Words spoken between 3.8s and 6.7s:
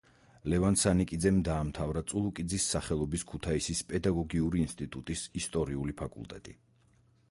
პედაგოგიური ინსტიტუტის ისტორიული ფაკულტეტი.